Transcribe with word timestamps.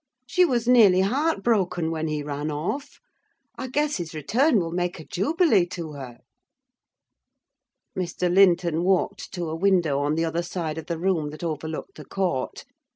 She 0.25 0.45
was 0.45 0.67
nearly 0.67 1.01
heartbroken 1.01 1.91
when 1.91 2.07
he 2.07 2.23
ran 2.23 2.49
off. 2.49 2.97
I 3.55 3.67
guess 3.67 3.97
his 3.97 4.15
return 4.15 4.59
will 4.59 4.71
make 4.71 4.99
a 4.99 5.05
jubilee 5.05 5.67
to 5.67 5.91
her." 5.91 6.21
Mr. 7.95 8.33
Linton 8.33 8.83
walked 8.83 9.31
to 9.33 9.47
a 9.47 9.55
window 9.55 9.99
on 9.99 10.15
the 10.15 10.25
other 10.25 10.41
side 10.41 10.79
of 10.79 10.87
the 10.87 10.97
room 10.97 11.29
that 11.29 11.43
overlooked 11.43 11.97
the 11.97 12.05
court. 12.05 12.65